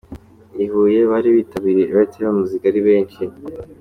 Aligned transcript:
i 0.63 0.65
Huye 0.71 0.99
bari 1.11 1.29
bitabiriye 1.37 1.87
Airtel 1.95 2.29
Muzika 2.37 2.65
ari 2.71 2.81
benshi. 2.87 3.21